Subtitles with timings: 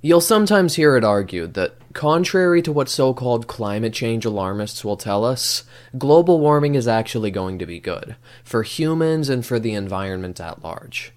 [0.00, 4.96] You'll sometimes hear it argued that, contrary to what so called climate change alarmists will
[4.96, 5.64] tell us,
[5.96, 8.14] global warming is actually going to be good,
[8.44, 11.12] for humans and for the environment at large.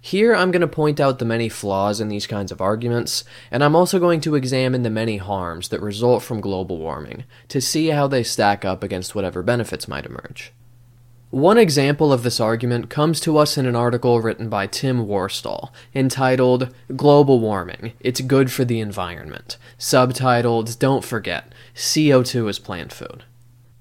[0.00, 3.62] Here, I'm going to point out the many flaws in these kinds of arguments, and
[3.62, 7.88] I'm also going to examine the many harms that result from global warming to see
[7.88, 10.54] how they stack up against whatever benefits might emerge.
[11.32, 15.70] One example of this argument comes to us in an article written by Tim Worstall,
[15.94, 23.24] entitled Global Warming It's Good for the Environment, subtitled Don't Forget CO2 is Plant Food.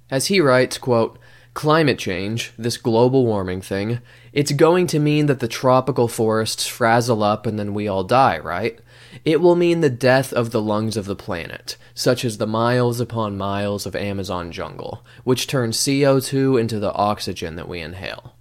[0.10, 1.20] As he writes, quote,
[1.54, 4.00] Climate change, this global warming thing,
[4.32, 8.40] it's going to mean that the tropical forests frazzle up and then we all die,
[8.40, 8.80] right?
[9.26, 13.00] It will mean the death of the lungs of the planet, such as the miles
[13.00, 18.36] upon miles of Amazon jungle, which turn CO2 into the oxygen that we inhale.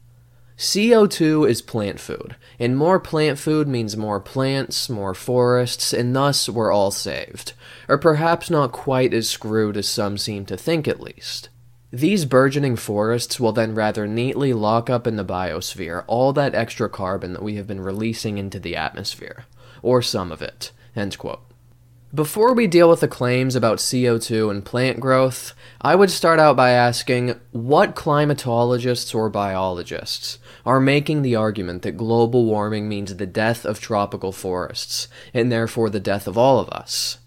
[0.57, 6.51] CO2 is plant food, and more plant food means more plants, more forests, and thus
[6.51, 7.55] we're all saved.
[7.89, 11.49] Or perhaps not quite as screwed as some seem to think, at least.
[11.91, 16.89] These burgeoning forests will then rather neatly lock up in the biosphere all that extra
[16.89, 19.47] carbon that we have been releasing into the atmosphere
[19.83, 20.73] or some of it.
[20.95, 21.43] End quote.
[22.13, 26.57] Before we deal with the claims about CO2 and plant growth, I would start out
[26.57, 33.27] by asking what climatologists or biologists are making the argument that global warming means the
[33.27, 37.19] death of tropical forests, and therefore the death of all of us.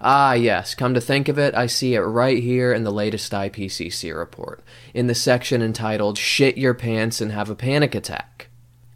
[0.00, 3.30] Ah, yes, come to think of it, I see it right here in the latest
[3.30, 8.31] IPCC report, in the section entitled Shit Your Pants and Have a Panic Attack.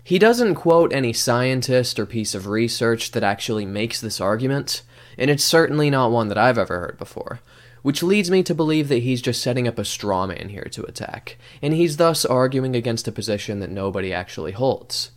[0.07, 4.83] He doesn't quote any scientist or piece of research that actually makes this argument,
[5.19, 7.41] and it's certainly not one that I've ever heard before,
[7.83, 10.84] which leads me to believe that he's just setting up a straw man here to
[10.84, 15.11] attack, and he's thus arguing against a position that nobody actually holds.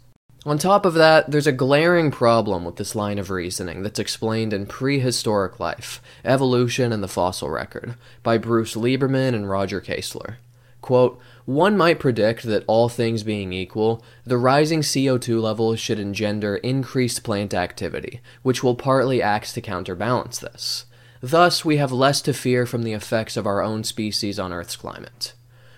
[0.43, 4.53] On top of that, there's a glaring problem with this line of reasoning that's explained
[4.53, 10.37] in Prehistoric Life Evolution and the Fossil Record by Bruce Lieberman and Roger Kaesler.
[10.81, 16.57] Quote, one might predict that, all things being equal, the rising CO2 levels should engender
[16.57, 20.85] increased plant activity, which will partly act to counterbalance this.
[21.21, 24.75] Thus, we have less to fear from the effects of our own species on Earth's
[24.75, 25.33] climate.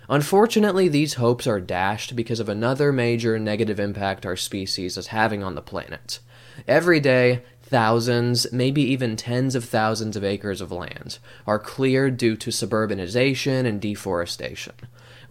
[0.09, 5.42] Unfortunately, these hopes are dashed because of another major negative impact our species is having
[5.42, 6.20] on the planet.
[6.68, 11.18] Every day, thousands, maybe even tens of thousands of acres of land
[11.48, 14.74] are cleared due to suburbanization and deforestation.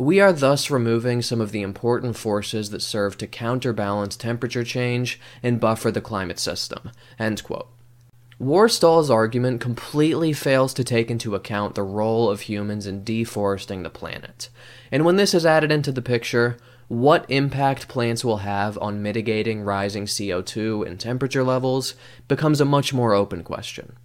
[0.00, 5.20] We are thus removing some of the important forces that serve to counterbalance temperature change
[5.42, 6.90] and buffer the climate system.
[7.18, 7.68] End quote.
[8.40, 13.90] Worstall's argument completely fails to take into account the role of humans in deforesting the
[13.90, 14.48] planet.
[14.90, 16.56] And when this is added into the picture,
[16.88, 21.94] what impact plants will have on mitigating rising CO2 and temperature levels
[22.26, 23.98] becomes a much more open question.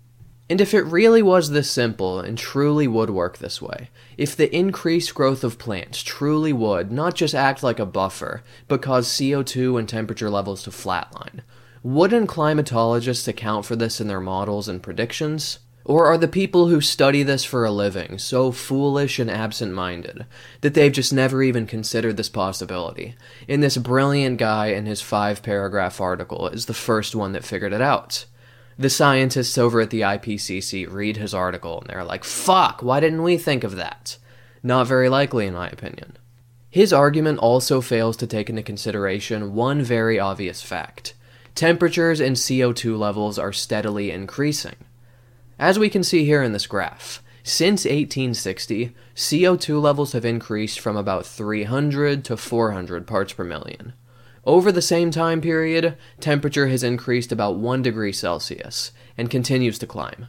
[0.48, 4.56] And if it really was this simple and truly would work this way, if the
[4.56, 9.80] increased growth of plants truly would not just act like a buffer, but cause CO2
[9.80, 11.42] and temperature levels to flatline,
[11.82, 15.60] wouldn't climatologists account for this in their models and predictions?
[15.84, 20.26] Or are the people who study this for a living so foolish and absent minded
[20.62, 23.16] that they've just never even considered this possibility?
[23.48, 27.74] And this brilliant guy in his five paragraph article is the first one that figured
[27.74, 28.26] it out
[28.78, 33.24] the scientists over at the IPCC read his article and they're like, fuck, why didn't
[33.24, 34.18] we think of that?
[34.62, 36.18] Not very likely, in my opinion.
[36.70, 41.14] His argument also fails to take into consideration one very obvious fact
[41.56, 44.76] temperatures and CO2 levels are steadily increasing.
[45.58, 50.98] As we can see here in this graph, since 1860, CO2 levels have increased from
[50.98, 53.94] about 300 to 400 parts per million.
[54.46, 59.88] Over the same time period, temperature has increased about 1 degree Celsius and continues to
[59.88, 60.28] climb.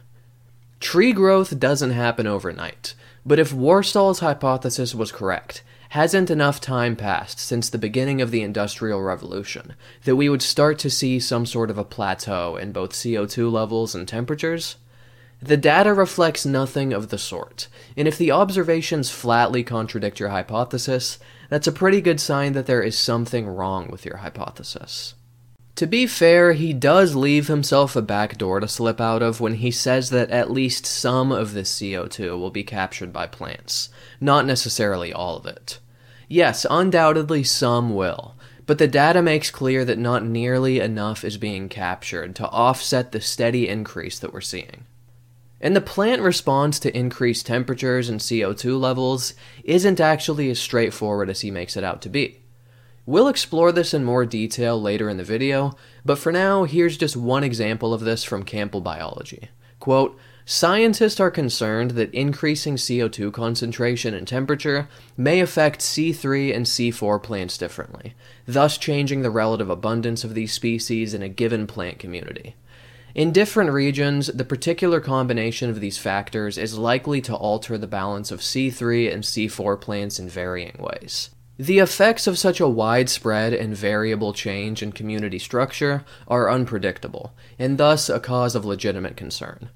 [0.79, 2.95] Tree growth doesn't happen overnight,
[3.25, 8.41] but if Worstall's hypothesis was correct, hasn't enough time passed since the beginning of the
[8.41, 9.73] Industrial Revolution
[10.03, 13.95] that we would start to see some sort of a plateau in both CO2 levels
[13.95, 14.77] and temperatures?
[15.41, 21.19] The data reflects nothing of the sort, and if the observations flatly contradict your hypothesis,
[21.49, 25.15] that's a pretty good sign that there is something wrong with your hypothesis.
[25.77, 29.53] To be fair, he does leave himself a back door to slip out of when
[29.53, 33.89] he says that at least some of this CO2 will be captured by plants,
[34.19, 35.77] not necessarily all of it.
[36.27, 38.33] Yes, undoubtedly some will,
[38.65, 43.21] but the data makes clear that not nearly enough is being captured to offset the
[43.21, 44.85] steady increase that we're seeing.
[45.59, 49.33] And the plant response to increased temperatures and CO2 levels
[49.63, 52.41] isn't actually as straightforward as he makes it out to be.
[53.05, 57.15] We'll explore this in more detail later in the video, but for now, here's just
[57.15, 59.49] one example of this from Campbell Biology.
[59.79, 60.19] Quote,
[60.49, 64.87] Scientists are concerned that increasing CO2 concentration and temperature
[65.17, 68.13] may affect C3 and C4 plants differently,
[68.45, 72.55] thus changing the relative abundance of these species in a given plant community.
[73.17, 78.29] In different regions, the particular combination of these factors is likely to alter the balance
[78.29, 81.31] of C3 and C4 plants in varying ways.
[81.57, 87.79] The effects of such a widespread and variable change in community structure are unpredictable, and
[87.79, 89.69] thus a cause of legitimate concern.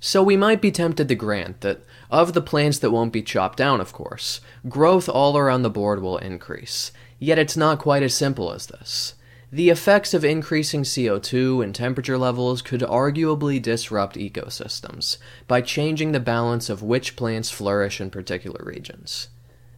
[0.00, 3.58] So we might be tempted to grant that, of the plants that won't be chopped
[3.58, 6.90] down, of course, growth all around the board will increase.
[7.20, 9.14] Yet it's not quite as simple as this.
[9.50, 15.16] The effects of increasing CO2 and temperature levels could arguably disrupt ecosystems
[15.46, 19.28] by changing the balance of which plants flourish in particular regions.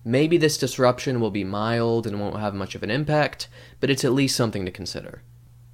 [0.05, 3.47] Maybe this disruption will be mild and won't have much of an impact,
[3.79, 5.23] but it's at least something to consider.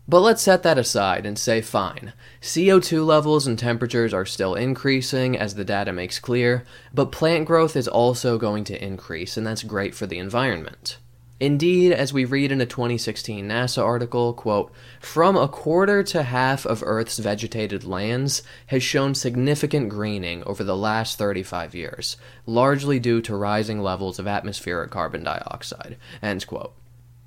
[0.06, 2.12] But let's set that aside and say fine.
[2.42, 7.74] CO2 levels and temperatures are still increasing, as the data makes clear, but plant growth
[7.74, 10.98] is also going to increase, and that's great for the environment.
[11.38, 16.64] Indeed, as we read in a 2016 NASA article, quote, from a quarter to half
[16.64, 22.16] of Earth's vegetated lands has shown significant greening over the last 35 years,
[22.46, 26.72] largely due to rising levels of atmospheric carbon dioxide, end quote.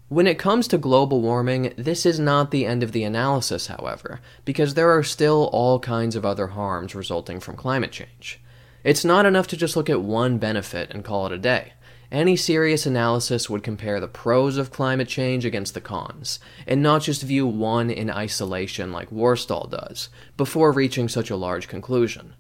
[0.08, 4.22] When it comes to global warming, this is not the end of the analysis, however,
[4.44, 8.40] because there are still all kinds of other harms resulting from climate change.
[8.84, 11.74] It's not enough to just look at one benefit and call it a day.
[12.12, 17.04] Any serious analysis would compare the pros of climate change against the cons, and not
[17.04, 22.34] just view one in isolation like Worstall does, before reaching such a large conclusion.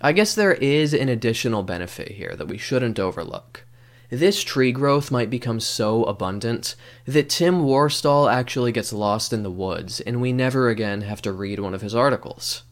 [0.00, 3.64] I guess there is an additional benefit here that we shouldn't overlook.
[4.10, 9.50] This tree growth might become so abundant that Tim Worstall actually gets lost in the
[9.50, 12.62] woods and we never again have to read one of his articles.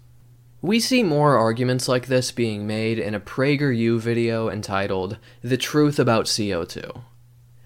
[0.64, 5.99] We see more arguments like this being made in a PragerU video entitled The Truth
[5.99, 7.03] About CO2.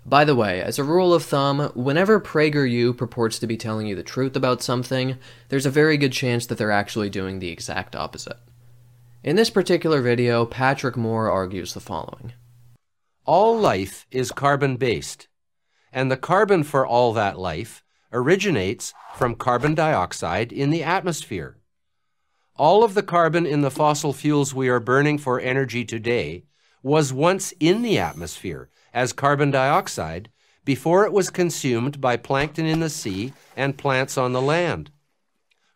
[0.06, 3.94] By the way, as a rule of thumb, whenever PragerU purports to be telling you
[3.94, 5.18] the truth about something,
[5.50, 8.38] there's a very good chance that they're actually doing the exact opposite.
[9.22, 12.32] In this particular video, Patrick Moore argues the following.
[13.26, 15.28] All life is carbon based,
[15.92, 21.58] and the carbon for all that life originates from carbon dioxide in the atmosphere.
[22.58, 26.44] All of the carbon in the fossil fuels we are burning for energy today
[26.82, 30.30] was once in the atmosphere as carbon dioxide
[30.64, 34.90] before it was consumed by plankton in the sea and plants on the land.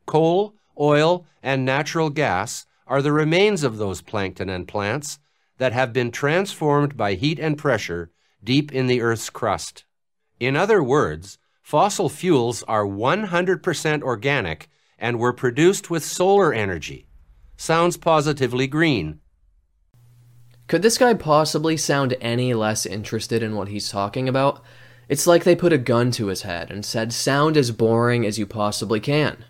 [0.06, 5.18] Coal, oil, and natural gas are the remains of those plankton and plants
[5.58, 8.10] that have been transformed by heat and pressure
[8.42, 9.84] deep in the Earth's crust.
[10.40, 17.06] In other words, fossil fuels are 100% organic and were produced with solar energy.
[17.56, 19.20] Sounds positively green.
[20.68, 24.62] Could this guy possibly sound any less interested in what he's talking about?
[25.08, 28.38] It's like they put a gun to his head and said, sound as boring as
[28.38, 29.44] you possibly can.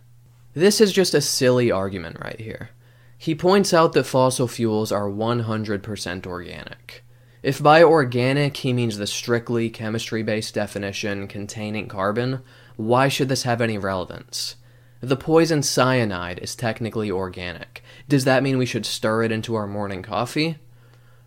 [0.54, 2.70] This is just a silly argument right here.
[3.18, 7.04] He points out that fossil fuels are 100% organic.
[7.42, 12.40] If by organic he means the strictly chemistry based definition containing carbon,
[12.76, 14.56] why should this have any relevance?
[15.00, 17.82] The poison cyanide is technically organic.
[18.08, 20.58] Does that mean we should stir it into our morning coffee?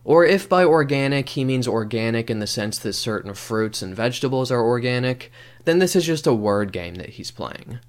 [0.03, 4.51] Or if by organic he means organic in the sense that certain fruits and vegetables
[4.51, 5.31] are organic,
[5.65, 7.79] then this is just a word game that he's playing.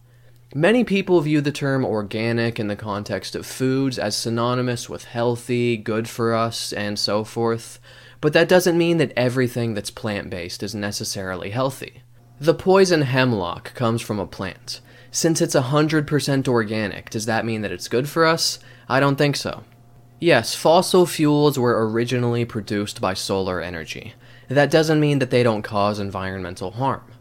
[0.55, 5.77] Many people view the term organic in the context of foods as synonymous with healthy,
[5.77, 7.81] good for us, and so forth,
[8.21, 12.03] but that doesn't mean that everything that's plant based is necessarily healthy.
[12.41, 14.81] The poison hemlock comes from a plant.
[15.15, 18.59] Since it's 100% organic, does that mean that it's good for us?
[18.89, 19.63] I don't think so.
[20.19, 24.15] Yes, fossil fuels were originally produced by solar energy.
[24.49, 27.13] That doesn't mean that they don't cause environmental harm.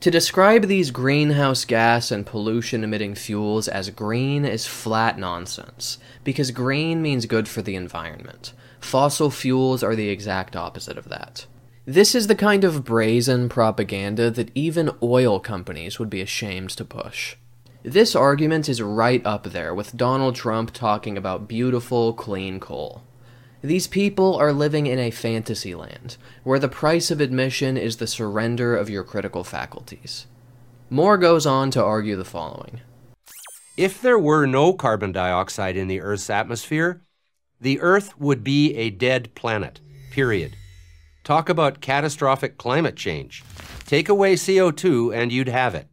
[0.00, 6.50] To describe these greenhouse gas and pollution emitting fuels as green is flat nonsense, because
[6.50, 8.52] green means good for the environment.
[8.80, 11.46] Fossil fuels are the exact opposite of that.
[11.90, 16.84] This is the kind of brazen propaganda that even oil companies would be ashamed to
[16.84, 17.34] push.
[17.82, 23.02] This argument is right up there with Donald Trump talking about beautiful, clean coal.
[23.60, 28.06] These people are living in a fantasy land, where the price of admission is the
[28.06, 30.28] surrender of your critical faculties.
[30.90, 32.82] Moore goes on to argue the following
[33.76, 37.02] If there were no carbon dioxide in the Earth's atmosphere,
[37.60, 39.80] the Earth would be a dead planet,
[40.12, 40.54] period.
[41.30, 43.44] Talk about catastrophic climate change.
[43.86, 45.86] Take away CO2 and you'd have it.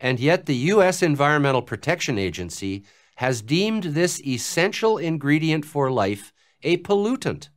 [0.00, 1.02] And yet, the U.S.
[1.02, 2.84] Environmental Protection Agency
[3.16, 6.32] has deemed this essential ingredient for life
[6.62, 7.50] a pollutant.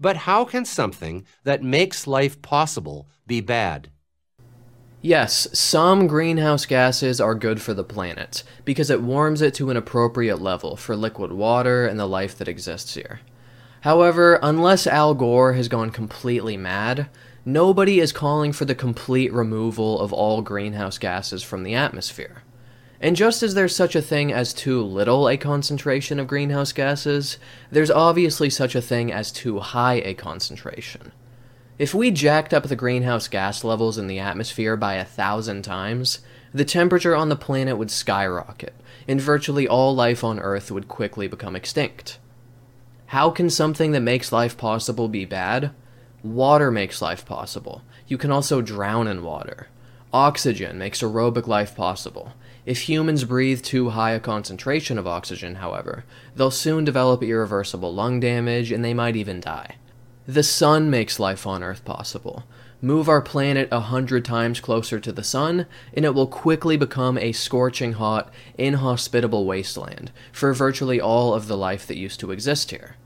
[0.00, 3.90] But how can something that makes life possible be bad?
[5.02, 9.76] Yes, some greenhouse gases are good for the planet because it warms it to an
[9.76, 13.20] appropriate level for liquid water and the life that exists here.
[13.82, 17.08] However, unless Al Gore has gone completely mad,
[17.44, 22.44] nobody is calling for the complete removal of all greenhouse gases from the atmosphere.
[23.00, 27.38] And just as there's such a thing as too little a concentration of greenhouse gases,
[27.72, 31.10] there's obviously such a thing as too high a concentration.
[31.76, 36.20] If we jacked up the greenhouse gas levels in the atmosphere by a thousand times,
[36.54, 38.74] the temperature on the planet would skyrocket,
[39.08, 42.20] and virtually all life on Earth would quickly become extinct.
[43.12, 45.72] How can something that makes life possible be bad?
[46.22, 47.82] Water makes life possible.
[48.08, 49.68] You can also drown in water.
[50.14, 52.32] Oxygen makes aerobic life possible.
[52.64, 58.18] If humans breathe too high a concentration of oxygen, however, they'll soon develop irreversible lung
[58.18, 59.76] damage and they might even die.
[60.26, 62.44] The sun makes life on Earth possible.
[62.80, 67.18] Move our planet a hundred times closer to the sun, and it will quickly become
[67.18, 72.70] a scorching hot, inhospitable wasteland for virtually all of the life that used to exist
[72.70, 72.96] here.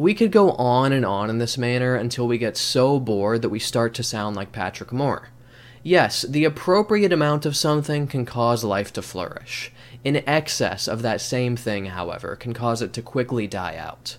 [0.00, 3.50] We could go on and on in this manner until we get so bored that
[3.50, 5.28] we start to sound like Patrick Moore.
[5.82, 9.70] Yes, the appropriate amount of something can cause life to flourish.
[10.02, 14.16] In excess of that same thing, however, can cause it to quickly die out.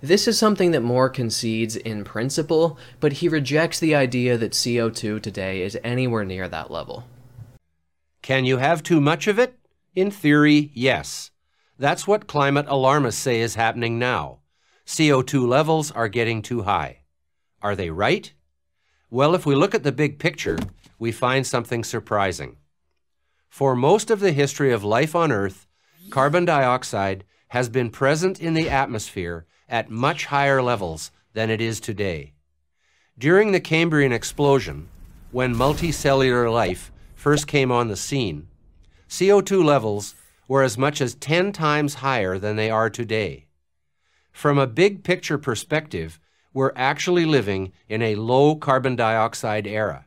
[0.00, 5.20] This is something that Moore concedes in principle, but he rejects the idea that CO2
[5.20, 7.08] today is anywhere near that level.
[8.22, 9.58] Can you have too much of it?
[9.96, 11.32] In theory, yes.
[11.76, 14.38] That's what climate alarmists say is happening now.
[14.88, 17.00] CO2 levels are getting too high.
[17.60, 18.32] Are they right?
[19.10, 20.58] Well, if we look at the big picture,
[20.98, 22.56] we find something surprising.
[23.50, 25.66] For most of the history of life on Earth,
[26.08, 31.80] carbon dioxide has been present in the atmosphere at much higher levels than it is
[31.80, 32.32] today.
[33.18, 34.88] During the Cambrian explosion,
[35.32, 38.48] when multicellular life first came on the scene,
[39.10, 40.14] CO2 levels
[40.48, 43.47] were as much as 10 times higher than they are today.
[44.38, 46.20] From a big picture perspective,
[46.54, 50.04] we're actually living in a low carbon dioxide era.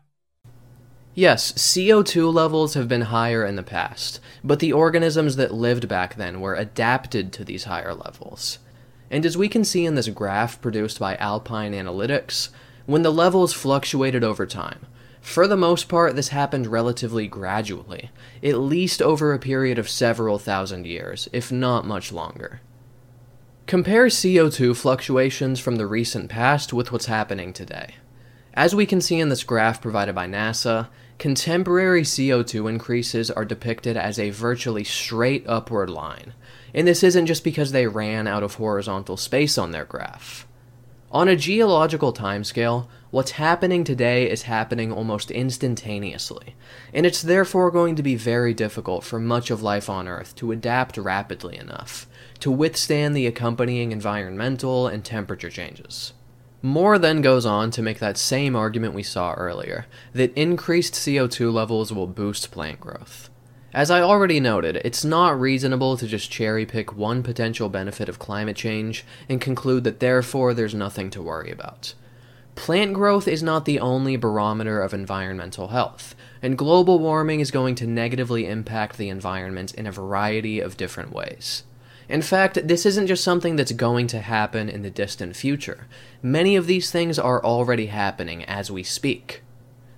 [1.14, 6.16] Yes, CO2 levels have been higher in the past, but the organisms that lived back
[6.16, 8.60] then were adapted to these higher levels.
[9.10, 12.52] And as we can see in this graph produced by Alpine Analytics,
[12.86, 14.86] when the levels fluctuated over time,
[15.20, 18.12] for the most part, this happened relatively gradually,
[18.42, 22.62] at least over a period of several thousand years, if not much longer.
[23.72, 27.96] Compare CO2 fluctuations from the recent past with what's happening today.
[28.54, 33.96] As we can see in this graph provided by NASA, contemporary CO2 increases are depicted
[33.96, 36.34] as a virtually straight upward line,
[36.74, 40.46] and this isn't just because they ran out of horizontal space on their graph.
[41.10, 46.56] On a geological timescale, what's happening today is happening almost instantaneously,
[46.94, 50.52] and it's therefore going to be very difficult for much of life on Earth to
[50.52, 52.06] adapt rapidly enough
[52.42, 56.14] to withstand the accompanying environmental and temperature changes.
[56.62, 61.52] Moore then goes on to make that same argument we saw earlier that increased CO2
[61.52, 63.30] levels will boost plant growth.
[63.74, 68.20] As I already noted, it's not reasonable to just cherry pick one potential benefit of
[68.20, 71.94] climate change and conclude that therefore there's nothing to worry about.
[72.56, 77.76] Plant growth is not the only barometer of environmental health, and global warming is going
[77.76, 81.64] to negatively impact the environment in a variety of different ways.
[82.12, 85.88] In fact, this isn't just something that's going to happen in the distant future.
[86.22, 89.44] Many of these things are already happening as we speak.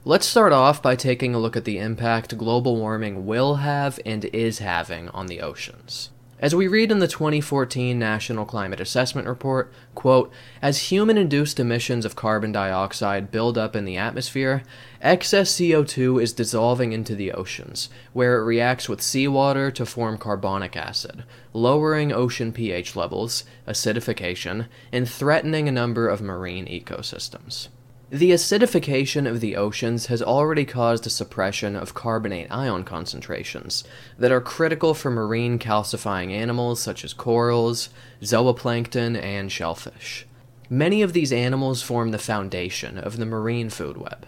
[0.06, 4.26] Let's start off by taking a look at the impact global warming will have and
[4.26, 6.12] is having on the oceans.
[6.40, 12.06] As we read in the 2014 National Climate Assessment Report, quote, as human induced emissions
[12.06, 14.64] of carbon dioxide build up in the atmosphere,
[15.00, 20.76] excess CO2 is dissolving into the oceans, where it reacts with seawater to form carbonic
[20.76, 21.24] acid,
[21.54, 27.70] lowering ocean pH levels, acidification, and threatening a number of marine ecosystems.
[28.14, 33.84] The acidification of the oceans has already caused a suppression of carbonate ion concentrations
[34.20, 37.90] that are critical for marine calcifying animals such as corals,
[38.22, 40.28] zooplankton, and shellfish.
[40.70, 44.28] Many of these animals form the foundation of the marine food web.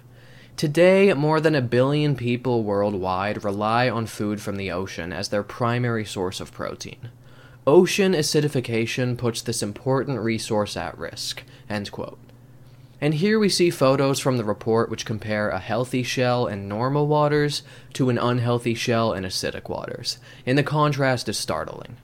[0.58, 5.44] Today, more than a billion people worldwide rely on food from the ocean as their
[5.44, 7.12] primary source of protein.
[7.68, 11.44] Ocean acidification puts this important resource at risk.
[11.70, 12.18] End quote.
[13.06, 17.06] And here we see photos from the report which compare a healthy shell in normal
[17.06, 17.62] waters
[17.94, 21.98] to an unhealthy shell in acidic waters, and the contrast is startling.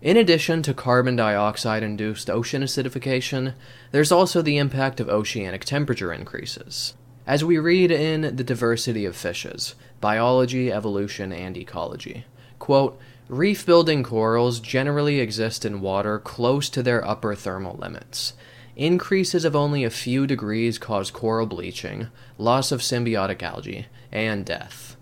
[0.00, 3.54] In addition to carbon dioxide induced ocean acidification,
[3.90, 6.94] there's also the impact of oceanic temperature increases.
[7.26, 12.24] As we read in The Diversity of Fishes Biology, Evolution, and Ecology,
[12.60, 18.34] quote, Reef building corals generally exist in water close to their upper thermal limits.
[18.76, 24.96] Increases of only a few degrees cause coral bleaching, loss of symbiotic algae, and death.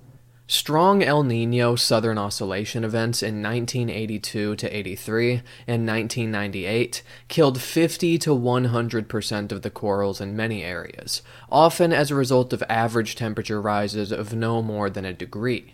[0.47, 5.33] Strong El Nino Southern Oscillation events in 1982 to 83
[5.67, 12.15] and 1998 killed 50 to 100% of the corals in many areas, often as a
[12.15, 15.73] result of average temperature rises of no more than a degree.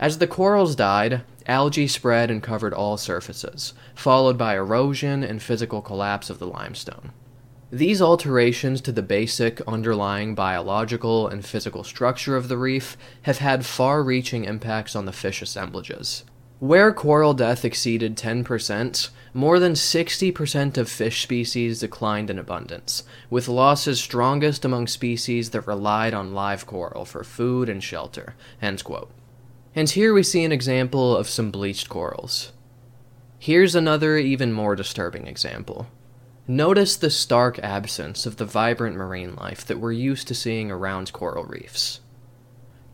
[0.00, 5.82] As the corals died, algae spread and covered all surfaces, followed by erosion and physical
[5.82, 7.12] collapse of the limestone.
[7.70, 13.66] These alterations to the basic underlying biological and physical structure of the reef have had
[13.66, 16.24] far reaching impacts on the fish assemblages.
[16.60, 23.48] Where coral death exceeded 10%, more than 60% of fish species declined in abundance, with
[23.48, 28.34] losses strongest among species that relied on live coral for food and shelter.
[28.62, 32.52] And here we see an example of some bleached corals.
[33.38, 35.86] Here's another, even more disturbing example.
[36.50, 41.12] Notice the stark absence of the vibrant marine life that we're used to seeing around
[41.12, 42.00] coral reefs.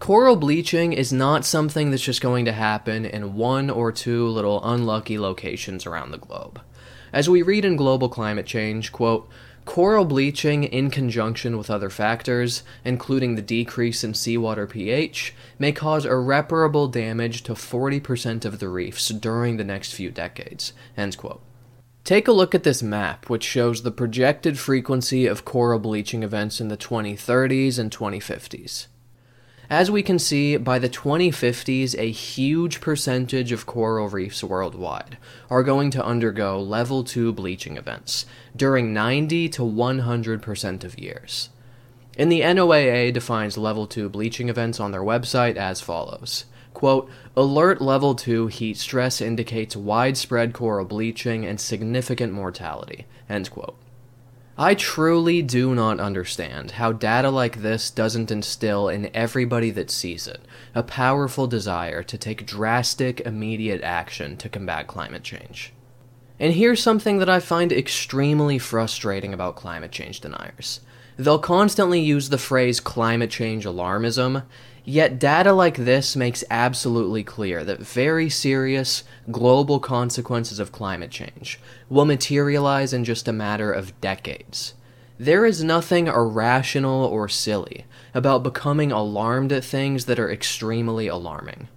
[0.00, 4.60] Coral bleaching is not something that's just going to happen in one or two little
[4.64, 6.60] unlucky locations around the globe.
[7.12, 9.28] As we read in Global Climate Change, quote,
[9.66, 16.04] Coral bleaching, in conjunction with other factors, including the decrease in seawater pH, may cause
[16.04, 20.72] irreparable damage to 40% of the reefs during the next few decades.
[20.96, 21.40] End quote.
[22.04, 26.60] Take a look at this map, which shows the projected frequency of coral bleaching events
[26.60, 28.88] in the 2030s and 2050s.
[29.70, 35.16] As we can see, by the 2050s, a huge percentage of coral reefs worldwide
[35.48, 41.48] are going to undergo level 2 bleaching events during 90 to 100% of years.
[42.18, 47.80] And the NOAA defines level 2 bleaching events on their website as follows Quote, Alert
[47.80, 53.06] level 2 heat stress indicates widespread coral bleaching and significant mortality.
[53.28, 53.76] End quote.
[54.56, 60.28] I truly do not understand how data like this doesn't instill in everybody that sees
[60.28, 60.42] it
[60.76, 65.72] a powerful desire to take drastic, immediate action to combat climate change.
[66.38, 70.80] And here's something that I find extremely frustrating about climate change deniers.
[71.16, 74.44] They'll constantly use the phrase climate change alarmism,
[74.84, 81.58] Yet data like this makes absolutely clear that very serious global consequences of climate change
[81.88, 84.74] will materialize in just a matter of decades.
[85.18, 91.68] There is nothing irrational or silly about becoming alarmed at things that are extremely alarming.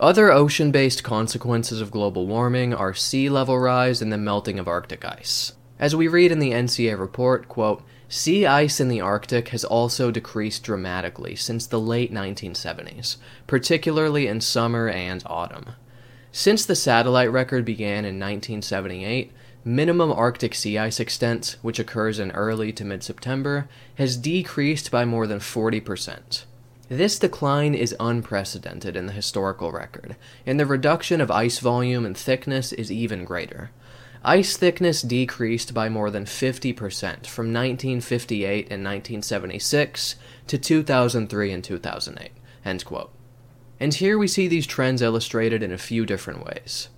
[0.00, 4.66] Other ocean based consequences of global warming are sea level rise and the melting of
[4.66, 5.52] Arctic ice.
[5.78, 7.84] As we read in the NCA report, quote,
[8.16, 13.16] Sea ice in the Arctic has also decreased dramatically since the late 1970s,
[13.48, 15.70] particularly in summer and autumn.
[16.30, 19.32] Since the satellite record began in 1978,
[19.64, 25.04] minimum Arctic sea ice extent, which occurs in early to mid September, has decreased by
[25.04, 26.44] more than 40%.
[26.88, 30.14] This decline is unprecedented in the historical record,
[30.46, 33.72] and the reduction of ice volume and thickness is even greater.
[34.26, 42.30] Ice thickness decreased by more than 50% from 1958 and 1976 to 2003 and 2008.
[42.64, 43.12] End quote.
[43.78, 46.88] And here we see these trends illustrated in a few different ways.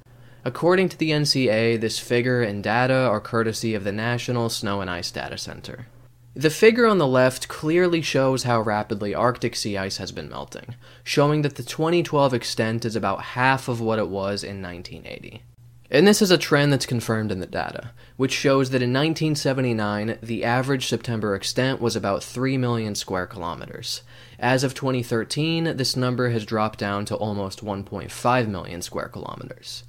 [0.44, 4.88] According to the NCA, this figure and data are courtesy of the National Snow and
[4.88, 5.88] Ice Data Center.
[6.34, 10.76] The figure on the left clearly shows how rapidly Arctic sea ice has been melting,
[11.02, 15.42] showing that the 2012 extent is about half of what it was in 1980.
[15.90, 20.18] And this is a trend that's confirmed in the data, which shows that in 1979,
[20.20, 24.02] the average September extent was about 3 million square kilometers.
[24.38, 29.84] As of 2013, this number has dropped down to almost 1.5 million square kilometers.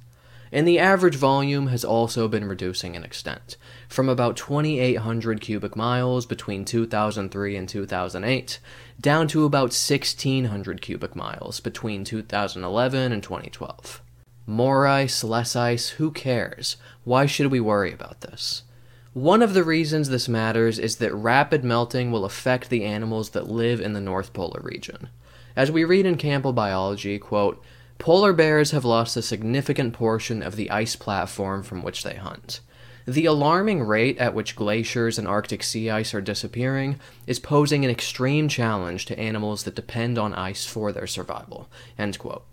[0.50, 3.56] And the average volume has also been reducing in extent,
[3.88, 8.58] from about 2,800 cubic miles between 2003 and 2008,
[9.00, 14.00] down to about 1,600 cubic miles between 2011 and 2012.
[14.50, 16.78] More ice, less ice, who cares?
[17.04, 18.62] Why should we worry about this?
[19.12, 23.50] One of the reasons this matters is that rapid melting will affect the animals that
[23.50, 25.10] live in the North Polar region.
[25.54, 27.62] As we read in Campbell Biology, quote,
[27.98, 32.60] Polar bears have lost a significant portion of the ice platform from which they hunt.
[33.06, 37.90] The alarming rate at which glaciers and Arctic sea ice are disappearing is posing an
[37.90, 41.68] extreme challenge to animals that depend on ice for their survival.
[41.98, 42.46] End quote.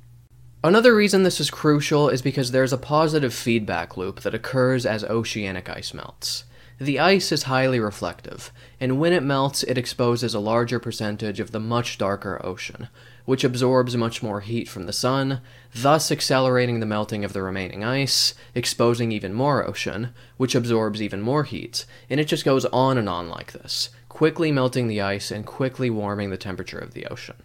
[0.66, 5.04] Another reason this is crucial is because there's a positive feedback loop that occurs as
[5.04, 6.46] oceanic ice melts.
[6.80, 11.52] The ice is highly reflective, and when it melts, it exposes a larger percentage of
[11.52, 12.88] the much darker ocean,
[13.26, 15.40] which absorbs much more heat from the sun,
[15.72, 21.22] thus accelerating the melting of the remaining ice, exposing even more ocean, which absorbs even
[21.22, 25.30] more heat, and it just goes on and on like this, quickly melting the ice
[25.30, 27.36] and quickly warming the temperature of the ocean.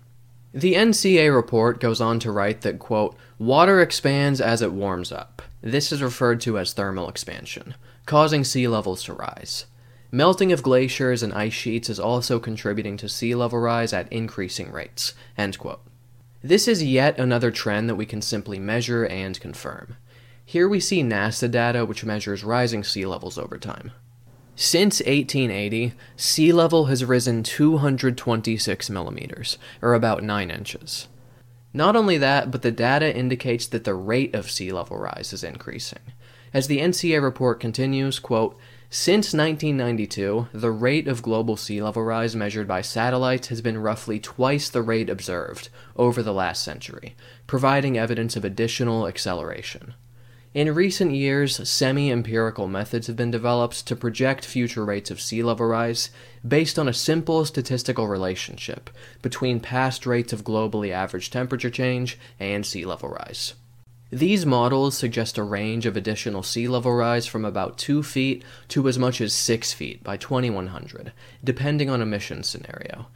[0.52, 5.42] The NCA report goes on to write that, quote, water expands as it warms up.
[5.62, 9.66] This is referred to as thermal expansion, causing sea levels to rise.
[10.10, 14.72] Melting of glaciers and ice sheets is also contributing to sea level rise at increasing
[14.72, 15.14] rates.
[15.38, 15.82] End quote.
[16.42, 19.98] This is yet another trend that we can simply measure and confirm.
[20.44, 23.92] Here we see NASA data which measures rising sea levels over time.
[24.62, 31.08] Since 1880, sea level has risen 226 millimeters, or about 9 inches.
[31.72, 35.42] Not only that, but the data indicates that the rate of sea level rise is
[35.42, 36.02] increasing.
[36.52, 38.58] As the NCA report continues, quote,
[38.90, 44.20] since 1992, the rate of global sea level rise measured by satellites has been roughly
[44.20, 49.94] twice the rate observed over the last century, providing evidence of additional acceleration.
[50.52, 55.44] In recent years, semi empirical methods have been developed to project future rates of sea
[55.44, 56.10] level rise
[56.46, 58.90] based on a simple statistical relationship
[59.22, 63.54] between past rates of globally average temperature change and sea level rise.
[64.10, 68.88] These models suggest a range of additional sea level rise from about 2 feet to
[68.88, 71.12] as much as 6 feet by 2100,
[71.44, 73.06] depending on emission scenario.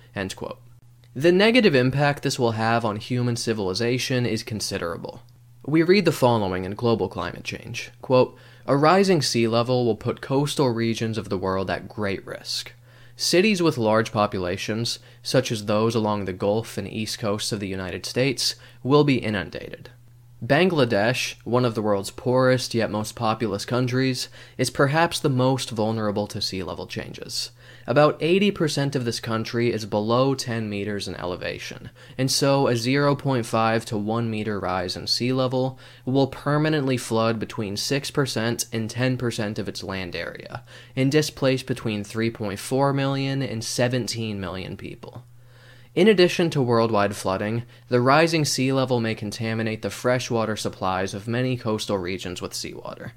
[1.17, 5.23] The negative impact this will have on human civilization is considerable.
[5.67, 10.21] We read the following in Global Climate Change quote, A rising sea level will put
[10.21, 12.75] coastal regions of the world at great risk.
[13.17, 17.69] Cities with large populations, such as those along the Gulf and east coasts of the
[17.69, 19.89] United States, will be inundated.
[20.45, 24.29] Bangladesh, one of the world's poorest yet most populous countries,
[24.59, 27.51] is perhaps the most vulnerable to sea level changes.
[27.87, 33.85] About 80% of this country is below 10 meters in elevation, and so a 0.5
[33.87, 39.69] to 1 meter rise in sea level will permanently flood between 6% and 10% of
[39.69, 40.63] its land area,
[40.95, 45.25] and displace between 3.4 million and 17 million people.
[45.95, 51.29] In addition to worldwide flooding, the rising sea level may contaminate the freshwater supplies of
[51.29, 53.13] many coastal regions with seawater.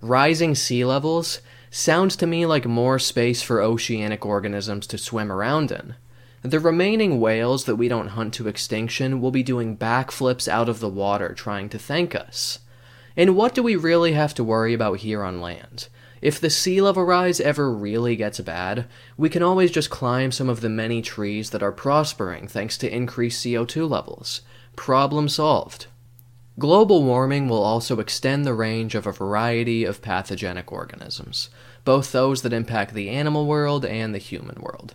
[0.00, 5.70] Rising sea levels sounds to me like more space for oceanic organisms to swim around
[5.70, 5.96] in.
[6.40, 10.80] The remaining whales that we don't hunt to extinction will be doing backflips out of
[10.80, 12.60] the water trying to thank us.
[13.16, 15.88] And what do we really have to worry about here on land?
[16.24, 18.86] If the sea level rise ever really gets bad,
[19.18, 22.90] we can always just climb some of the many trees that are prospering thanks to
[22.90, 24.40] increased CO2 levels.
[24.74, 25.84] Problem solved.
[26.58, 31.50] Global warming will also extend the range of a variety of pathogenic organisms,
[31.84, 34.94] both those that impact the animal world and the human world.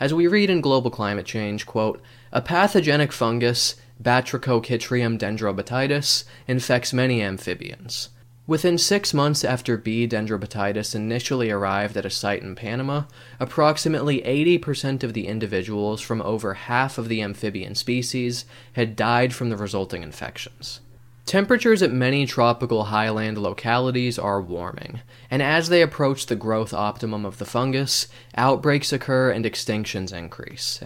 [0.00, 2.00] As we read in Global Climate Change, quote,
[2.32, 8.08] a pathogenic fungus, Batrachochytrium dendrobatidis, infects many amphibians.
[8.44, 10.08] Within six months after B.
[10.08, 13.04] dendrobatidis initially arrived at a site in Panama,
[13.38, 19.48] approximately 80% of the individuals from over half of the amphibian species had died from
[19.48, 20.80] the resulting infections.
[21.24, 25.00] Temperatures at many tropical highland localities are warming,
[25.30, 30.80] and as they approach the growth optimum of the fungus, outbreaks occur and extinctions increase.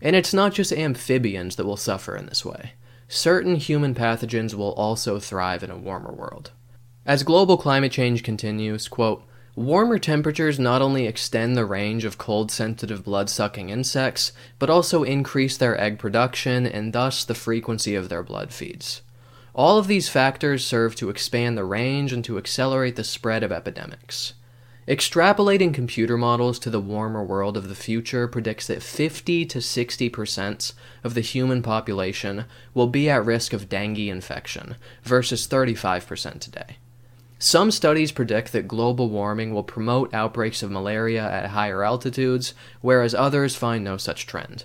[0.00, 2.74] And it's not just amphibians that will suffer in this way
[3.12, 6.50] certain human pathogens will also thrive in a warmer world.
[7.04, 9.22] As global climate change continues, quote,
[9.54, 15.02] warmer temperatures not only extend the range of cold sensitive blood sucking insects, but also
[15.02, 19.02] increase their egg production and thus the frequency of their blood feeds.
[19.54, 23.52] All of these factors serve to expand the range and to accelerate the spread of
[23.52, 24.32] epidemics.
[24.88, 30.72] Extrapolating computer models to the warmer world of the future predicts that 50 to 60%
[31.04, 36.78] of the human population will be at risk of dengue infection versus 35% today.
[37.38, 43.14] Some studies predict that global warming will promote outbreaks of malaria at higher altitudes, whereas
[43.14, 44.64] others find no such trend.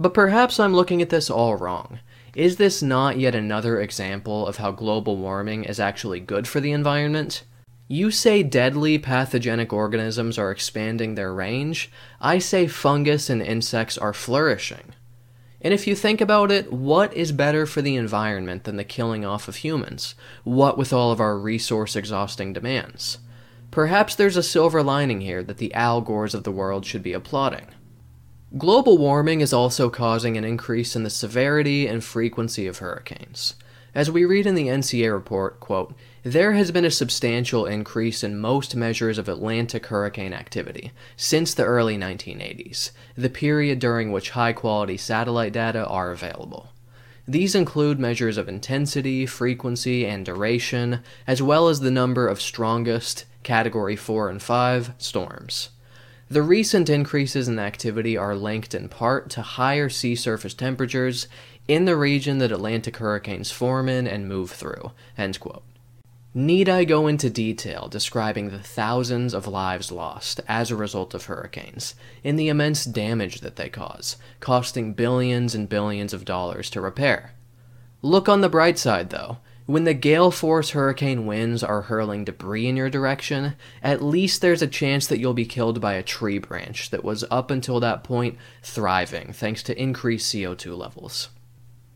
[0.00, 2.00] But perhaps I'm looking at this all wrong.
[2.34, 6.72] Is this not yet another example of how global warming is actually good for the
[6.72, 7.44] environment?
[7.86, 11.90] You say deadly pathogenic organisms are expanding their range.
[12.18, 14.94] I say fungus and insects are flourishing.
[15.60, 19.24] And if you think about it, what is better for the environment than the killing
[19.24, 20.14] off of humans?
[20.44, 23.18] What with all of our resource exhausting demands?
[23.70, 27.12] Perhaps there's a silver lining here that the Al Gores of the world should be
[27.12, 27.66] applauding.
[28.56, 33.56] Global warming is also causing an increase in the severity and frequency of hurricanes.
[33.94, 35.94] As we read in the NCA report, quote,
[36.24, 41.64] there has been a substantial increase in most measures of Atlantic hurricane activity since the
[41.64, 46.70] early 1980s, the period during which high quality satellite data are available.
[47.28, 53.26] These include measures of intensity, frequency, and duration, as well as the number of strongest,
[53.42, 55.68] Category 4 and 5, storms.
[56.30, 61.28] The recent increases in activity are linked in part to higher sea surface temperatures
[61.68, 64.92] in the region that Atlantic hurricanes form in and move through.
[65.18, 65.62] End quote.
[66.36, 71.26] Need I go into detail describing the thousands of lives lost as a result of
[71.26, 71.94] hurricanes,
[72.24, 77.34] and the immense damage that they cause, costing billions and billions of dollars to repair?
[78.02, 79.38] Look on the bright side, though.
[79.66, 84.60] When the gale force hurricane winds are hurling debris in your direction, at least there's
[84.60, 88.02] a chance that you'll be killed by a tree branch that was up until that
[88.02, 91.28] point thriving thanks to increased CO2 levels.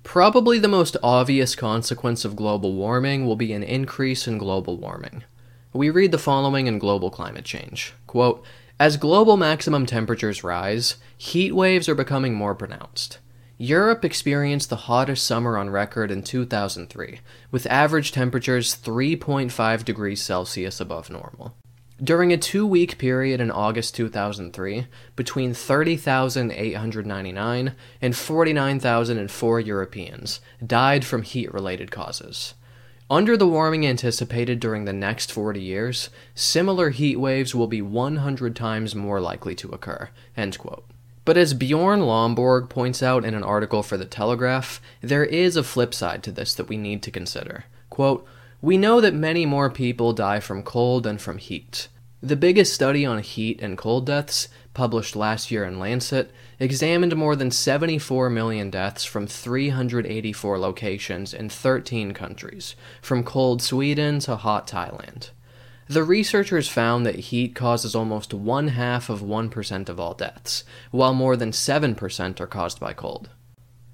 [0.03, 5.25] Probably the most obvious consequence of global warming will be an increase in global warming.
[5.73, 8.45] We read the following in Global Climate Change quote,
[8.81, 13.19] As global maximum temperatures rise, heat waves are becoming more pronounced.
[13.59, 20.81] Europe experienced the hottest summer on record in 2003, with average temperatures 3.5 degrees Celsius
[20.81, 21.55] above normal.
[22.03, 31.23] During a two week period in August 2003, between 30,899 and 49,004 Europeans died from
[31.23, 32.55] heat related causes.
[33.11, 38.55] Under the warming anticipated during the next 40 years, similar heat waves will be 100
[38.55, 40.11] times more likely to occur.
[40.37, 45.65] But as Bjorn Lomborg points out in an article for The Telegraph, there is a
[45.65, 47.65] flip side to this that we need to consider.
[47.91, 48.25] Quote,
[48.61, 51.89] we know that many more people die from cold than from heat.
[52.21, 57.37] The biggest study on heat and cold deaths, published last year in Lancet, examined more
[57.37, 64.67] than 74 million deaths from 384 locations in 13 countries, from cold Sweden to hot
[64.67, 65.31] Thailand.
[65.87, 71.15] The researchers found that heat causes almost one half of 1% of all deaths, while
[71.15, 73.31] more than 7% are caused by cold.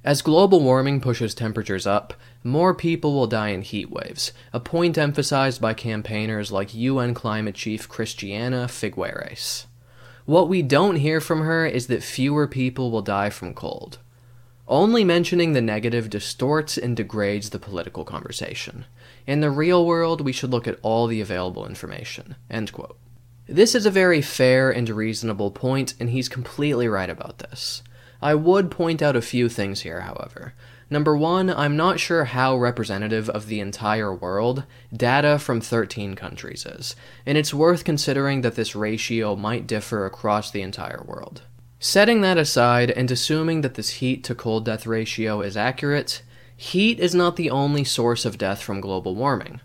[0.05, 2.13] As global warming pushes temperatures up,
[2.43, 7.55] more people will die in heat waves, a point emphasized by campaigners like UN climate
[7.55, 9.65] chief Christiana Figueres.
[10.27, 13.99] What we don't hear from her is that fewer people will die from cold.
[14.69, 18.85] Only mentioning the negative distorts and degrades the political conversation.
[19.27, 22.37] In the real world, we should look at all the available information.
[23.47, 27.83] This is a very fair and reasonable point, and he's completely right about this.
[28.25, 30.55] I would point out a few things here, however.
[30.89, 36.65] Number one, I'm not sure how representative of the entire world data from 13 countries
[36.65, 41.43] is, and it's worth considering that this ratio might differ across the entire world.
[41.79, 46.23] Setting that aside and assuming that this heat to cold death ratio is accurate,
[46.57, 49.61] heat is not the only source of death from global warming.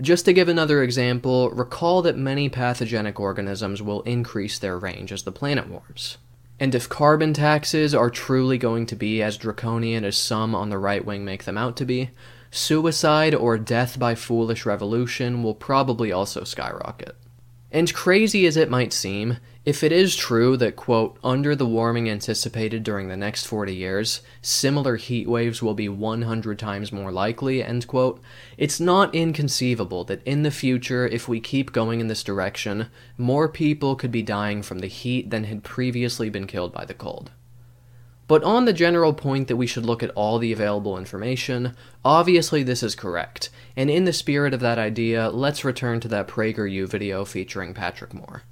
[0.00, 5.24] Just to give another example, recall that many pathogenic organisms will increase their range as
[5.24, 6.18] the planet warms.
[6.60, 10.78] And if carbon taxes are truly going to be as draconian as some on the
[10.78, 12.10] right wing make them out to be,
[12.50, 17.16] suicide or death by foolish revolution will probably also skyrocket.
[17.74, 22.08] And crazy as it might seem, if it is true that, quote, under the warming
[22.08, 27.64] anticipated during the next 40 years, similar heat waves will be 100 times more likely,
[27.64, 28.20] end quote,
[28.56, 32.86] it's not inconceivable that in the future, if we keep going in this direction,
[33.18, 36.94] more people could be dying from the heat than had previously been killed by the
[36.94, 37.32] cold.
[38.26, 42.62] But on the general point that we should look at all the available information, obviously
[42.62, 46.88] this is correct, and in the spirit of that idea, let's return to that PragerU
[46.88, 48.42] video featuring Patrick Moore.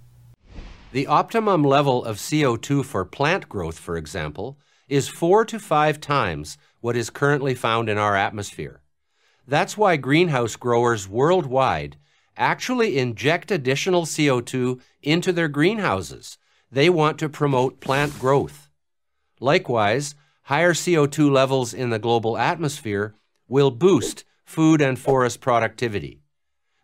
[0.93, 4.59] The optimum level of CO2 for plant growth, for example,
[4.89, 8.83] is four to five times what is currently found in our atmosphere.
[9.49, 11.97] That's why greenhouse growers worldwide
[12.37, 16.37] actually inject additional CO2 into their greenhouses.
[16.71, 18.69] They want to promote plant growth.
[19.43, 23.17] Likewise, higher CO2 levels in the global atmosphere
[23.49, 26.23] will boost food and forest productivity.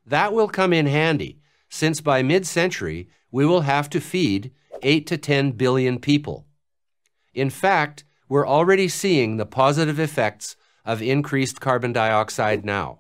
[0.05, 4.51] That will come in handy, since by mid century we will have to feed
[4.83, 6.47] 8 to 10 billion people.
[7.33, 12.99] In fact, we're already seeing the positive effects of increased carbon dioxide now.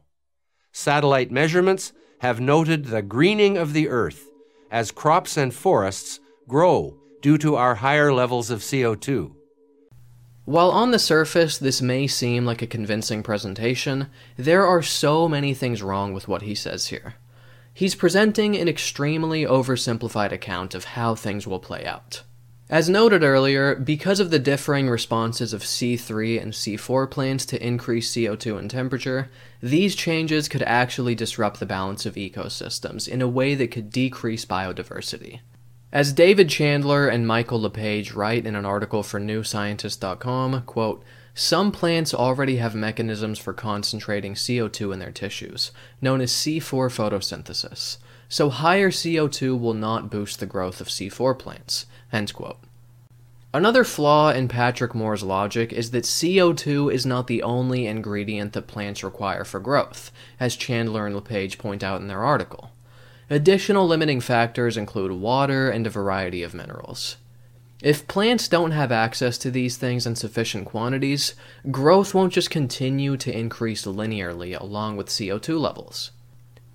[0.70, 4.28] Satellite measurements have noted the greening of the earth
[4.70, 9.34] as crops and forests grow due to our higher levels of CO2.
[10.48, 14.06] While on the surface this may seem like a convincing presentation,
[14.38, 17.16] there are so many things wrong with what he says here.
[17.74, 22.22] He's presenting an extremely oversimplified account of how things will play out.
[22.70, 28.10] As noted earlier, because of the differing responses of C3 and C4 plants to increase
[28.10, 29.28] CO2 and temperature,
[29.60, 34.46] these changes could actually disrupt the balance of ecosystems in a way that could decrease
[34.46, 35.40] biodiversity.
[35.90, 42.12] As David Chandler and Michael LePage write in an article for NewScientist.com, quote, some plants
[42.12, 45.70] already have mechanisms for concentrating CO2 in their tissues,
[46.02, 47.96] known as C4 photosynthesis,
[48.28, 51.86] so higher CO2 will not boost the growth of C4 plants.
[52.12, 52.58] End quote.
[53.54, 58.66] Another flaw in Patrick Moore's logic is that CO2 is not the only ingredient that
[58.66, 62.72] plants require for growth, as Chandler and LePage point out in their article.
[63.30, 67.16] Additional limiting factors include water and a variety of minerals.
[67.82, 71.34] If plants don't have access to these things in sufficient quantities,
[71.70, 76.10] growth won't just continue to increase linearly along with CO2 levels.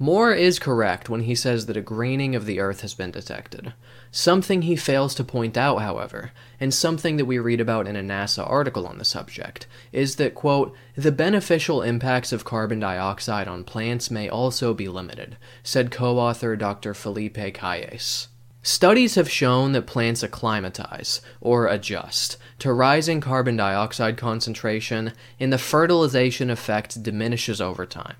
[0.03, 3.71] Moore is correct when he says that a greening of the Earth has been detected.
[4.11, 8.01] Something he fails to point out, however, and something that we read about in a
[8.01, 13.63] NASA article on the subject, is that, quote, the beneficial impacts of carbon dioxide on
[13.63, 16.93] plants may also be limited, said co author Dr.
[16.93, 18.27] Philippe Ciais.
[18.65, 25.57] Studies have shown that plants acclimatize, or adjust, to rising carbon dioxide concentration, and the
[25.57, 28.15] fertilization effect diminishes over time.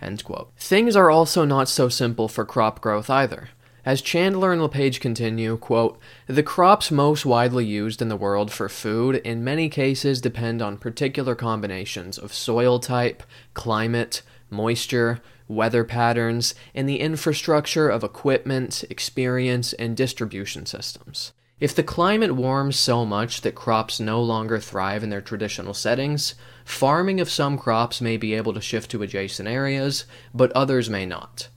[0.57, 3.51] Things are also not so simple for crop growth either.
[3.85, 8.67] As Chandler and LePage continue, quote, the crops most widely used in the world for
[8.67, 16.55] food in many cases depend on particular combinations of soil type, climate, moisture, weather patterns,
[16.73, 21.33] and the infrastructure of equipment, experience, and distribution systems.
[21.59, 26.35] If the climate warms so much that crops no longer thrive in their traditional settings,
[26.65, 31.05] farming of some crops may be able to shift to adjacent areas, but others may
[31.05, 31.47] not.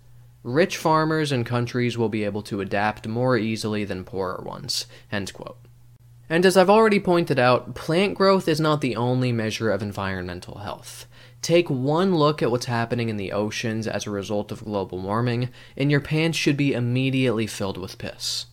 [0.44, 4.86] Rich farmers and countries will be able to adapt more easily than poorer ones.
[6.28, 10.58] And as I've already pointed out, plant growth is not the only measure of environmental
[10.58, 11.06] health.
[11.46, 15.50] Take one look at what's happening in the oceans as a result of global warming,
[15.76, 18.46] and your pants should be immediately filled with piss.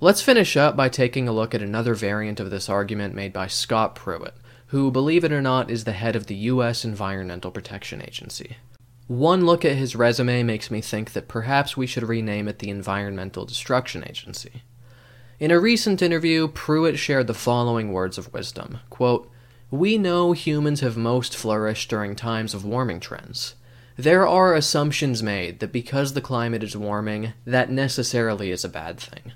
[0.00, 3.48] Let's finish up by taking a look at another variant of this argument made by
[3.48, 4.34] Scott Pruitt,
[4.66, 6.84] who, believe it or not, is the head of the U.S.
[6.84, 8.58] Environmental Protection Agency.
[9.08, 12.70] One look at his resume makes me think that perhaps we should rename it the
[12.70, 14.62] Environmental Destruction Agency.
[15.40, 19.28] In a recent interview, Pruitt shared the following words of wisdom quote,
[19.70, 23.54] we know humans have most flourished during times of warming trends.
[23.96, 28.98] There are assumptions made that because the climate is warming, that necessarily is a bad
[28.98, 29.32] thing.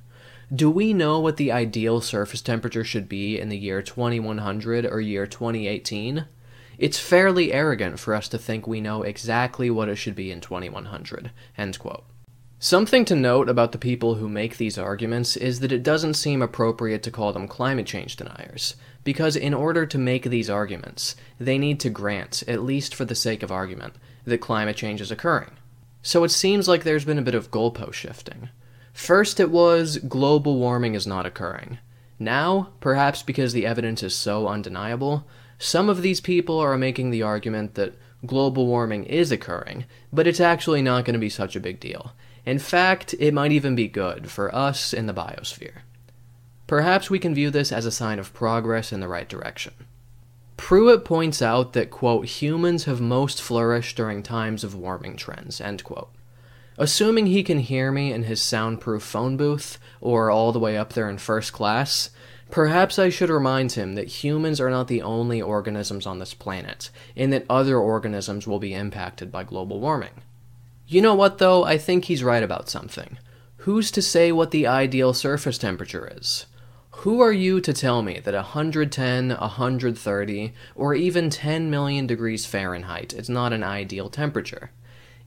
[0.52, 5.00] Do we know what the ideal surface temperature should be in the year 2100 or
[5.00, 6.26] year 2018?
[6.78, 10.40] It's fairly arrogant for us to think we know exactly what it should be in
[10.40, 11.30] 2100.
[11.56, 12.04] End quote.
[12.64, 16.40] Something to note about the people who make these arguments is that it doesn't seem
[16.40, 18.74] appropriate to call them climate change deniers,
[19.04, 23.14] because in order to make these arguments, they need to grant, at least for the
[23.14, 25.50] sake of argument, that climate change is occurring.
[26.00, 28.48] So it seems like there's been a bit of goalpost shifting.
[28.94, 31.76] First it was global warming is not occurring.
[32.18, 35.26] Now, perhaps because the evidence is so undeniable,
[35.58, 37.92] some of these people are making the argument that
[38.24, 42.12] global warming is occurring, but it's actually not going to be such a big deal
[42.46, 45.82] in fact, it might even be good for us in the biosphere.
[46.66, 49.74] Perhaps we can view this as a sign of progress in the right direction.
[50.56, 55.84] Pruitt points out that, quote, humans have most flourished during times of warming trends, end
[55.84, 56.10] quote.
[56.78, 60.92] Assuming he can hear me in his soundproof phone booth, or all the way up
[60.92, 62.10] there in first class,
[62.50, 66.90] perhaps I should remind him that humans are not the only organisms on this planet,
[67.16, 70.22] and that other organisms will be impacted by global warming.
[70.86, 71.64] You know what, though?
[71.64, 73.18] I think he's right about something.
[73.58, 76.44] Who's to say what the ideal surface temperature is?
[76.98, 83.14] Who are you to tell me that 110, 130, or even 10 million degrees Fahrenheit
[83.14, 84.70] is not an ideal temperature?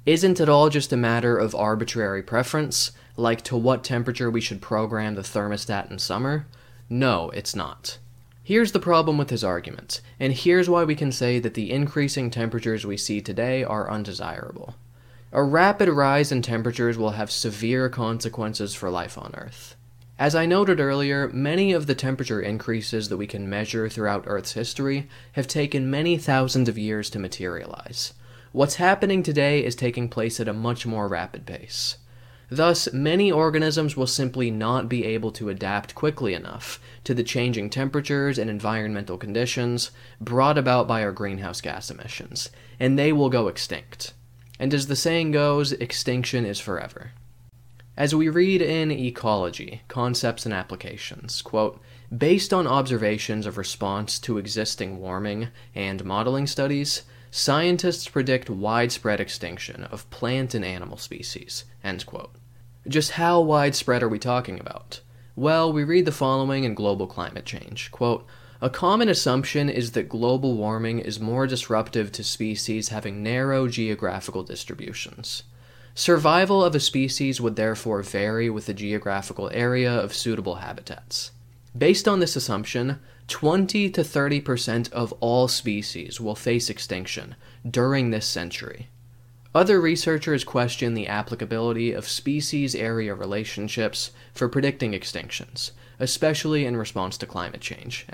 [0.06, 4.62] Isn't it all just a matter of arbitrary preference, like to what temperature we should
[4.62, 6.46] program the thermostat in summer?
[6.89, 7.97] No, it's not.
[8.43, 12.30] Here's the problem with his argument, and here's why we can say that the increasing
[12.30, 14.76] temperatures we see today are undesirable.
[15.34, 19.75] A rapid rise in temperatures will have severe consequences for life on Earth.
[20.17, 24.53] As I noted earlier, many of the temperature increases that we can measure throughout Earth's
[24.53, 28.13] history have taken many thousands of years to materialize.
[28.53, 31.97] What's happening today is taking place at a much more rapid pace.
[32.49, 37.69] Thus, many organisms will simply not be able to adapt quickly enough to the changing
[37.69, 42.49] temperatures and environmental conditions brought about by our greenhouse gas emissions,
[42.80, 44.13] and they will go extinct.
[44.60, 47.12] And as the saying goes, extinction is forever.
[47.95, 51.82] As we read in Ecology, Concepts and Applications, quote,
[52.16, 59.84] based on observations of response to existing warming and modeling studies, scientists predict widespread extinction
[59.86, 61.66] of plant and animal species.
[61.84, 62.32] end quote.
[62.88, 65.01] Just how widespread are we talking about?
[65.36, 67.91] Well, we read the following in Global Climate Change.
[67.91, 68.26] Quote,
[68.62, 74.43] a common assumption is that global warming is more disruptive to species having narrow geographical
[74.43, 75.43] distributions.
[75.93, 81.32] Survival of a species would therefore vary with the geographical area of suitable habitats.
[81.78, 87.36] Based on this assumption, 20 to 30% of all species will face extinction
[87.70, 88.89] during this century.
[89.53, 97.18] Other researchers question the applicability of species area relationships for predicting extinctions, especially in response
[97.18, 98.06] to climate change.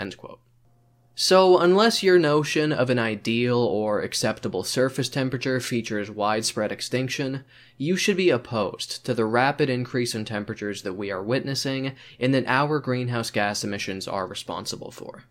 [1.16, 7.46] So, unless your notion of an ideal or acceptable surface temperature features widespread extinction,
[7.78, 12.34] you should be opposed to the rapid increase in temperatures that we are witnessing and
[12.34, 15.26] that our greenhouse gas emissions are responsible for.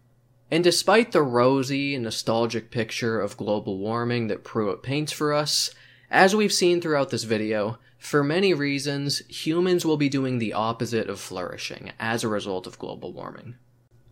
[0.53, 5.75] And despite the rosy, nostalgic picture of global warming that Pruitt paints for us,
[6.11, 11.09] as we've seen throughout this video, for many reasons, humans will be doing the opposite
[11.09, 13.55] of flourishing as a result of global warming.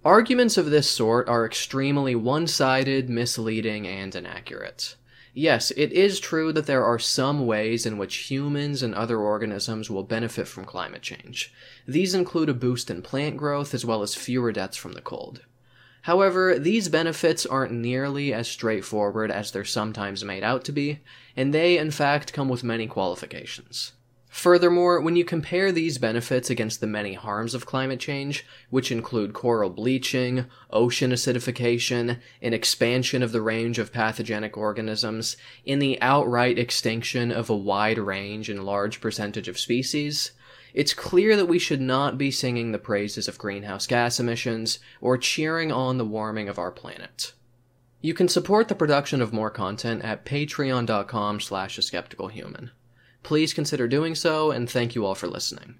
[0.04, 4.94] Arguments of this sort are extremely one sided, misleading, and inaccurate.
[5.34, 9.90] Yes, it is true that there are some ways in which humans and other organisms
[9.90, 11.52] will benefit from climate change.
[11.86, 15.42] These include a boost in plant growth as well as fewer deaths from the cold.
[16.02, 21.00] However, these benefits aren't nearly as straightforward as they're sometimes made out to be,
[21.36, 23.92] and they in fact come with many qualifications.
[24.30, 29.34] Furthermore, when you compare these benefits against the many harms of climate change, which include
[29.34, 35.36] coral bleaching, ocean acidification, an expansion of the range of pathogenic organisms,
[35.66, 40.30] and the outright extinction of a wide range and large percentage of species,
[40.74, 45.18] it's clear that we should not be singing the praises of greenhouse gas emissions or
[45.18, 47.32] cheering on the warming of our planet.
[48.00, 52.70] You can support the production of more content at patreon.com slash a skeptical human.
[53.22, 55.74] Please consider doing so, and thank you all for listening.